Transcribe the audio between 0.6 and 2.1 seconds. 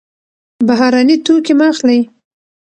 بهرني توکي مه اخلئ.